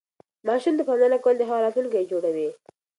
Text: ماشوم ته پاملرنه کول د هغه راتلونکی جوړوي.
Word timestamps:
ماشوم 0.47 0.73
ته 0.77 0.83
پاملرنه 0.87 1.17
کول 1.23 1.35
د 1.37 1.43
هغه 1.49 1.61
راتلونکی 1.65 2.09
جوړوي. 2.11 2.49